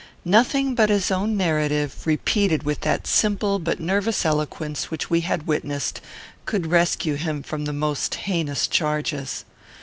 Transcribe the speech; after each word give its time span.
Nothing 0.25 0.73
but 0.73 0.89
his 0.89 1.11
own 1.11 1.37
narrative, 1.37 1.95
repeated 2.07 2.63
with 2.63 2.81
that 2.81 3.05
simple 3.05 3.59
but 3.59 3.79
nervous 3.79 4.25
eloquence 4.25 4.89
which 4.89 5.11
we 5.11 5.21
had 5.21 5.45
witnessed, 5.45 6.01
could 6.47 6.65
rescue 6.71 7.13
him 7.13 7.43
from 7.43 7.65
the 7.65 7.71
most 7.71 8.15
heinous 8.15 8.65
charges. 8.65 9.45